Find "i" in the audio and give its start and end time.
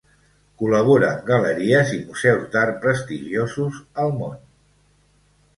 1.97-2.01